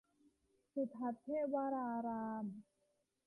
[0.73, 2.45] สุทัศน์เทพวราราม